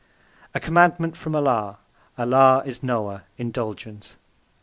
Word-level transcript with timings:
A 0.55 0.59
commandment 0.59 1.15
from 1.15 1.35
Allah. 1.35 1.77
Allah 2.17 2.63
is 2.65 2.81
Knower, 2.81 3.21
Indulgent. 3.37 4.15